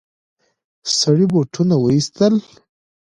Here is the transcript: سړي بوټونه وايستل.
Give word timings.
سړي 0.97 1.25
بوټونه 1.31 1.75
وايستل. 1.79 2.33